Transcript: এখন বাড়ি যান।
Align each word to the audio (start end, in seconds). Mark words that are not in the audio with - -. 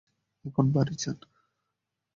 এখন 0.45 0.65
বাড়ি 0.71 0.95
যান। 0.95 1.17